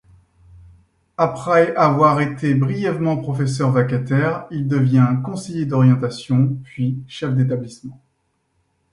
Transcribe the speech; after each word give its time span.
Après 1.17 1.75
avoir 1.75 2.21
été 2.21 2.55
brièvement 2.55 3.17
professeur 3.17 3.69
vacataire, 3.69 4.47
il 4.49 4.67
devient 4.67 5.17
conseiller 5.23 5.67
d'orientation, 5.67 6.57
puis 6.63 7.03
chef 7.07 7.35
d’établissement. 7.35 8.01